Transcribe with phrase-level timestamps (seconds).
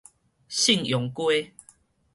[0.49, 1.53] 信陽街